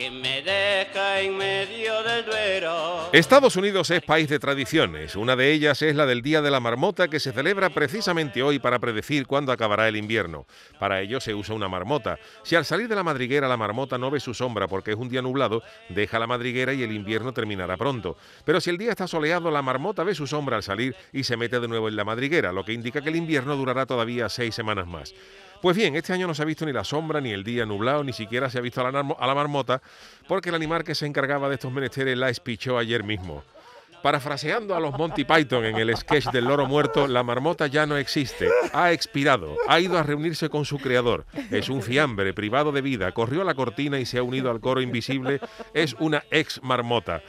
que 0.00 0.10
me 0.10 0.40
deja 0.40 1.20
en 1.20 1.36
medio 1.36 2.02
del 2.02 2.24
Duero. 2.24 3.10
Estados 3.12 3.54
Unidos 3.56 3.90
es 3.90 4.00
país 4.00 4.30
de 4.30 4.38
tradiciones. 4.38 5.14
Una 5.14 5.36
de 5.36 5.52
ellas 5.52 5.82
es 5.82 5.94
la 5.94 6.06
del 6.06 6.22
Día 6.22 6.40
de 6.40 6.50
la 6.50 6.58
Marmota 6.58 7.08
que 7.08 7.20
se 7.20 7.32
celebra 7.32 7.68
precisamente 7.68 8.42
hoy 8.42 8.58
para 8.58 8.78
predecir 8.78 9.26
cuándo 9.26 9.52
acabará 9.52 9.88
el 9.88 9.96
invierno. 9.96 10.46
Para 10.78 11.02
ello 11.02 11.20
se 11.20 11.34
usa 11.34 11.54
una 11.54 11.68
marmota. 11.68 12.18
Si 12.44 12.56
al 12.56 12.64
salir 12.64 12.88
de 12.88 12.94
la 12.94 13.02
madriguera 13.02 13.46
la 13.46 13.58
marmota 13.58 13.98
no 13.98 14.10
ve 14.10 14.20
su 14.20 14.32
sombra 14.32 14.68
porque 14.68 14.92
es 14.92 14.96
un 14.96 15.10
día 15.10 15.20
nublado, 15.20 15.62
deja 15.90 16.18
la 16.18 16.26
madriguera 16.26 16.72
y 16.72 16.82
el 16.82 16.92
invierno 16.92 17.34
terminará 17.34 17.76
pronto. 17.76 18.16
Pero 18.46 18.58
si 18.62 18.70
el 18.70 18.78
día 18.78 18.92
está 18.92 19.06
soleado, 19.06 19.50
la 19.50 19.60
marmota 19.60 20.02
ve 20.02 20.14
su 20.14 20.26
sombra 20.26 20.56
al 20.56 20.62
salir 20.62 20.96
y 21.12 21.24
se 21.24 21.36
mete 21.36 21.60
de 21.60 21.68
nuevo 21.68 21.88
en 21.88 21.96
la 21.96 22.06
madriguera, 22.06 22.52
lo 22.52 22.64
que 22.64 22.72
indica 22.72 23.02
que 23.02 23.10
el 23.10 23.16
invierno 23.16 23.54
durará 23.54 23.84
todavía 23.84 24.30
seis 24.30 24.54
semanas 24.54 24.86
más. 24.86 25.12
Pues 25.60 25.76
bien, 25.76 25.94
este 25.94 26.14
año 26.14 26.26
no 26.26 26.34
se 26.34 26.40
ha 26.40 26.46
visto 26.46 26.64
ni 26.64 26.72
la 26.72 26.84
sombra, 26.84 27.20
ni 27.20 27.32
el 27.32 27.44
día 27.44 27.66
nublado, 27.66 28.02
ni 28.02 28.14
siquiera 28.14 28.48
se 28.48 28.56
ha 28.56 28.62
visto 28.62 28.80
a 28.80 28.90
la, 28.90 29.34
marmota, 29.34 29.82
porque 30.26 30.48
el 30.48 30.54
animal 30.54 30.84
que 30.84 30.94
se 30.94 31.04
encargaba 31.04 31.50
de 31.50 31.56
estos 31.56 31.70
menesteres 31.70 32.16
la 32.16 32.30
espichó 32.30 32.78
ayer 32.78 33.04
mismo. 33.04 33.44
Parafraseando 34.02 34.74
a 34.74 34.80
los 34.80 34.96
Monty 34.96 35.24
Python 35.24 35.64
en 35.64 35.76
el 35.76 35.96
sketch 35.96 36.30
del 36.30 36.44
loro 36.44 36.66
muerto, 36.66 37.06
la 37.06 37.22
marmota 37.22 37.66
ya 37.66 37.86
no 37.86 37.96
existe, 37.96 38.48
ha 38.72 38.92
expirado, 38.92 39.56
ha 39.68 39.78
ido 39.80 39.98
a 39.98 40.02
reunirse 40.02 40.48
con 40.48 40.64
su 40.64 40.78
creador, 40.78 41.26
es 41.50 41.68
un 41.68 41.82
fiambre 41.82 42.32
privado 42.32 42.72
de 42.72 42.80
vida, 42.80 43.12
corrió 43.12 43.42
a 43.42 43.44
la 43.44 43.54
cortina 43.54 43.98
y 43.98 44.06
se 44.06 44.18
ha 44.18 44.22
unido 44.22 44.50
al 44.50 44.60
coro 44.60 44.80
invisible, 44.80 45.40
es 45.74 45.94
una 45.98 46.24
ex 46.30 46.62
marmota. 46.62 47.22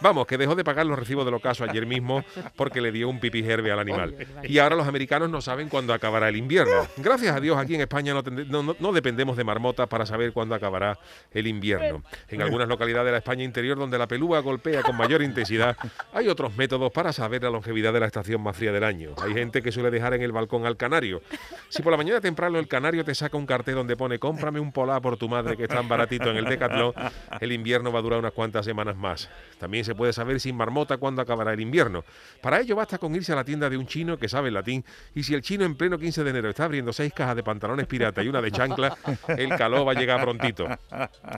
Vamos, 0.00 0.26
que 0.26 0.38
dejó 0.38 0.54
de 0.54 0.64
pagar 0.64 0.86
los 0.86 0.98
recibos 0.98 1.24
del 1.24 1.34
ocaso 1.34 1.64
ayer 1.64 1.86
mismo 1.86 2.24
porque 2.56 2.80
le 2.80 2.92
dio 2.92 3.08
un 3.08 3.20
pipijerbe 3.20 3.72
al 3.72 3.78
animal. 3.78 4.14
Y 4.44 4.58
ahora 4.58 4.76
los 4.76 4.86
americanos 4.86 5.30
no 5.30 5.40
saben 5.40 5.68
cuándo 5.68 5.94
acabará 5.94 6.28
el 6.28 6.36
invierno. 6.36 6.86
Gracias 6.98 7.34
a 7.34 7.40
Dios 7.40 7.56
aquí 7.56 7.74
en 7.74 7.80
España 7.80 8.14
no, 8.14 8.76
no 8.78 8.92
dependemos 8.92 9.36
de 9.36 9.44
marmotas 9.44 9.88
para 9.88 10.06
saber 10.06 10.32
cuándo 10.32 10.54
acabará 10.54 10.98
el 11.32 11.46
invierno. 11.46 12.02
En 12.28 12.42
algunas 12.42 12.68
localidades 12.68 13.06
de 13.06 13.12
la 13.12 13.18
España 13.18 13.44
interior 13.44 13.78
donde 13.78 13.98
la 13.98 14.06
pelúa 14.06 14.40
golpea 14.40 14.82
con 14.82 14.96
mayor 14.96 15.22
intensidad, 15.22 15.76
hay 16.18 16.28
otros 16.28 16.56
métodos 16.56 16.92
para 16.92 17.12
saber 17.12 17.42
la 17.42 17.50
longevidad 17.50 17.92
de 17.92 18.00
la 18.00 18.06
estación 18.06 18.42
más 18.42 18.56
fría 18.56 18.72
del 18.72 18.84
año. 18.84 19.14
Hay 19.22 19.32
gente 19.32 19.62
que 19.62 19.72
suele 19.72 19.90
dejar 19.90 20.14
en 20.14 20.22
el 20.22 20.32
balcón 20.32 20.66
al 20.66 20.76
canario. 20.76 21.22
Si 21.68 21.82
por 21.82 21.92
la 21.92 21.96
mañana 21.96 22.20
temprano 22.20 22.58
el 22.58 22.66
canario 22.66 23.04
te 23.04 23.14
saca 23.14 23.36
un 23.36 23.46
cartel 23.46 23.76
donde 23.76 23.96
pone 23.96 24.18
cómprame 24.18 24.60
un 24.60 24.72
polar 24.72 25.00
por 25.00 25.16
tu 25.16 25.28
madre 25.28 25.56
que 25.56 25.64
es 25.64 25.68
tan 25.68 25.88
baratito 25.88 26.30
en 26.30 26.36
el 26.36 26.44
Decathlon, 26.44 26.92
el 27.40 27.52
invierno 27.52 27.92
va 27.92 28.00
a 28.00 28.02
durar 28.02 28.18
unas 28.18 28.32
cuantas 28.32 28.64
semanas 28.64 28.96
más. 28.96 29.28
También 29.58 29.84
se 29.84 29.94
puede 29.94 30.12
saber 30.12 30.40
sin 30.40 30.56
marmota 30.56 30.96
cuándo 30.96 31.22
acabará 31.22 31.52
el 31.52 31.60
invierno. 31.60 32.04
Para 32.42 32.60
ello 32.60 32.76
basta 32.76 32.98
con 32.98 33.14
irse 33.14 33.32
a 33.32 33.36
la 33.36 33.44
tienda 33.44 33.70
de 33.70 33.76
un 33.76 33.86
chino 33.86 34.18
que 34.18 34.28
sabe 34.28 34.48
el 34.48 34.54
latín 34.54 34.84
y 35.14 35.22
si 35.22 35.34
el 35.34 35.42
chino 35.42 35.64
en 35.64 35.76
pleno 35.76 35.98
15 35.98 36.24
de 36.24 36.30
enero 36.30 36.50
está 36.50 36.64
abriendo 36.64 36.92
seis 36.92 37.12
cajas 37.14 37.36
de 37.36 37.42
pantalones 37.42 37.86
pirata 37.86 38.22
y 38.22 38.28
una 38.28 38.42
de 38.42 38.50
chancla, 38.50 38.96
el 39.28 39.50
calor 39.50 39.86
va 39.86 39.92
a 39.92 39.94
llegar 39.94 40.20
prontito. 40.20 40.66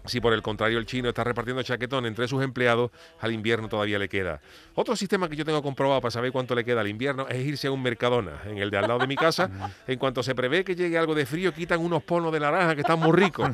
Si 0.06 0.20
por 0.20 0.32
el 0.32 0.42
contrario 0.42 0.78
el 0.78 0.86
chino 0.86 1.10
está 1.10 1.22
repartiendo 1.22 1.62
chaquetón 1.62 2.06
entre 2.06 2.26
sus 2.28 2.42
empleados, 2.42 2.90
al 3.20 3.32
invierno 3.32 3.68
todavía 3.68 3.98
le 3.98 4.08
queda. 4.08 4.40
Otro 4.80 4.96
sistema 4.96 5.28
que 5.28 5.36
yo 5.36 5.44
tengo 5.44 5.62
comprobado 5.62 6.00
para 6.00 6.10
saber 6.10 6.32
cuánto 6.32 6.54
le 6.54 6.64
queda 6.64 6.80
al 6.80 6.88
invierno 6.88 7.28
es 7.28 7.44
irse 7.44 7.66
a 7.66 7.70
un 7.70 7.82
Mercadona, 7.82 8.40
en 8.46 8.56
el 8.56 8.70
de 8.70 8.78
al 8.78 8.88
lado 8.88 8.98
de 9.00 9.06
mi 9.06 9.14
casa. 9.14 9.50
En 9.86 9.98
cuanto 9.98 10.22
se 10.22 10.34
prevé 10.34 10.64
que 10.64 10.74
llegue 10.74 10.96
algo 10.96 11.14
de 11.14 11.26
frío, 11.26 11.52
quitan 11.52 11.80
unos 11.80 12.02
ponos 12.02 12.32
de 12.32 12.40
naranja 12.40 12.74
que 12.74 12.80
están 12.80 12.98
muy 12.98 13.12
ricos 13.12 13.50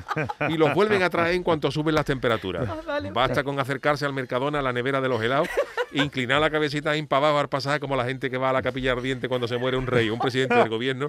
y 0.49 0.57
los 0.57 0.73
vuelven 0.75 1.03
a 1.03 1.11
traer 1.11 1.35
en 1.35 1.43
cuanto 1.43 1.71
suben 1.71 1.95
las 1.95 2.05
temperaturas. 2.05 2.69
Basta 3.13 3.43
con 3.43 3.59
acercarse 3.59 4.05
al 4.05 4.13
Mercadona, 4.13 4.61
a 4.61 4.63
la 4.63 4.73
nevera 4.73 5.01
de 5.01 5.09
los 5.09 5.21
helados, 5.21 5.49
inclinar 5.93 6.41
la 6.41 6.51
cabecita 6.51 6.91
ahí 6.91 7.03
para 7.03 7.27
abajo 7.27 7.41
al 7.41 7.49
pasar 7.49 7.81
como 7.81 7.97
la 7.97 8.05
gente 8.05 8.31
que 8.31 8.37
va 8.37 8.51
a 8.51 8.53
la 8.53 8.63
capilla 8.63 8.93
ardiente 8.93 9.29
cuando 9.29 9.49
se 9.49 9.57
muere 9.57 9.77
un 9.77 9.87
rey, 9.87 10.11
un 10.11 10.21
presidente 10.21 10.55
del 10.55 10.69
gobierno. 10.69 11.09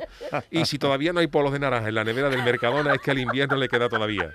Y 0.49 0.65
si 0.65 0.79
todavía 0.79 1.13
no 1.13 1.19
hay 1.19 1.27
polos 1.27 1.51
de 1.51 1.59
naranja 1.59 1.89
en 1.89 1.95
la 1.95 2.03
nevera 2.03 2.29
del 2.29 2.43
Mercadona, 2.43 2.93
es 2.93 3.01
que 3.01 3.11
al 3.11 3.19
invierno 3.19 3.55
le 3.57 3.67
queda 3.67 3.89
todavía. 3.89 4.33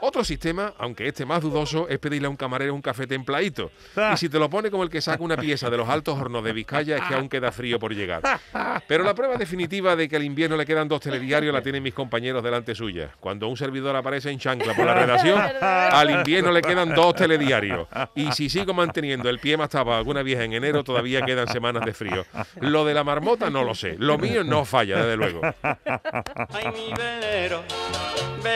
Otro 0.00 0.24
sistema, 0.24 0.74
aunque 0.78 1.08
este 1.08 1.24
más 1.24 1.40
dudoso, 1.40 1.88
es 1.88 1.98
pedirle 1.98 2.26
a 2.26 2.30
un 2.30 2.36
camarero 2.36 2.74
un 2.74 2.82
café 2.82 3.06
templadito. 3.06 3.70
Y 4.12 4.16
si 4.16 4.28
te 4.28 4.38
lo 4.38 4.50
pone 4.50 4.70
como 4.70 4.82
el 4.82 4.90
que 4.90 5.00
saca 5.00 5.22
una 5.22 5.36
pieza 5.36 5.70
de 5.70 5.76
los 5.76 5.88
altos 5.88 6.18
hornos 6.18 6.44
de 6.44 6.52
Vizcaya, 6.52 6.96
es 6.96 7.02
que 7.04 7.14
aún 7.14 7.28
queda 7.28 7.50
frío 7.50 7.78
por 7.78 7.94
llegar. 7.94 8.22
Pero 8.86 9.04
la 9.04 9.14
prueba 9.14 9.36
definitiva 9.36 9.96
de 9.96 10.08
que 10.08 10.16
al 10.16 10.22
invierno 10.24 10.56
le 10.56 10.66
quedan 10.66 10.88
dos 10.88 11.00
telediarios 11.00 11.52
la 11.52 11.62
tienen 11.62 11.82
mis 11.82 11.94
compañeros 11.94 12.42
delante 12.42 12.74
suya. 12.74 13.10
Cuando 13.20 13.48
un 13.48 13.56
servidor 13.56 13.96
aparece 13.96 14.30
en 14.30 14.38
chancla 14.38 14.74
por 14.74 14.84
la 14.84 14.94
redacción, 15.00 15.40
al 15.60 16.10
invierno 16.10 16.52
le 16.52 16.60
quedan 16.60 16.94
dos 16.94 17.14
telediarios. 17.14 17.88
Y 18.14 18.30
si 18.32 18.50
sigo 18.50 18.74
manteniendo 18.74 19.30
el 19.30 19.38
pie 19.38 19.56
más 19.56 19.70
tapado 19.70 19.96
alguna 19.96 20.22
vieja 20.22 20.44
en 20.44 20.52
enero, 20.52 20.84
todavía 20.84 21.22
quedan 21.22 21.48
semanas 21.48 21.84
de 21.86 21.94
frío. 21.94 22.26
Lo 22.60 22.84
de 22.84 22.92
la 22.94 23.02
marmota 23.04 23.48
no 23.50 23.64
lo 23.64 23.74
sé. 23.74 23.96
Lo 23.98 24.18
mío 24.18 24.44
no 24.44 24.64
falla, 24.64 24.98
desde 24.98 25.16
luego. 25.16 25.40
Ay, 25.62 26.66
mi 26.74 26.92
velero, 26.94 27.62
velero. 28.42 28.55